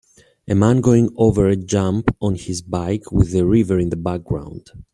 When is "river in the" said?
3.45-3.95